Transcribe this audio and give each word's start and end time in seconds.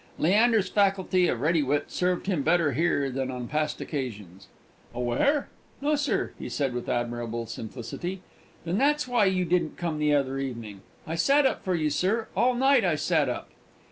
Leander's 0.17 0.67
faculty 0.67 1.27
of 1.27 1.41
ready 1.41 1.61
wit 1.61 1.91
served 1.91 2.25
him 2.25 2.41
better 2.41 2.71
here 2.71 3.11
than 3.11 3.29
on 3.29 3.47
past 3.47 3.79
occasions. 3.81 4.47
"Aware? 4.95 5.47
No, 5.79 5.93
sir!" 5.93 6.31
he 6.39 6.49
said, 6.49 6.73
with 6.73 6.89
admirable 6.89 7.45
simplicity. 7.45 8.21
"Then 8.65 8.79
that's 8.79 9.07
why 9.07 9.25
you 9.25 9.45
didn't 9.45 9.77
come 9.77 9.99
the 9.99 10.15
other 10.15 10.39
evening! 10.39 10.81
I 11.05 11.13
sat 11.13 11.45
up 11.45 11.63
for 11.63 11.75
you, 11.75 11.91
sir; 11.91 12.29
all 12.35 12.55
night 12.55 12.83
I 12.83 12.95
sat 12.95 13.29
up." 13.29 13.51